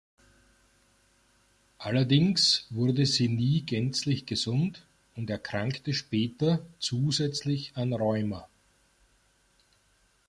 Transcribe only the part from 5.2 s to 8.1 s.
erkrankte später zusätzlich an